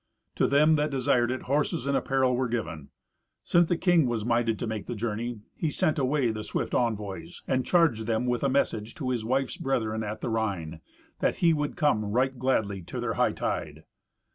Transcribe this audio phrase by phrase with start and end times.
[0.37, 2.89] To them that desired it horses and apparel were given.
[3.43, 7.43] Since the king was minded to make the journey, he sent away the swift envoys,
[7.47, 10.81] and charged them with a message to his wife's brethren at the Rhine,
[11.19, 13.83] that he would come right gladly to their hightide.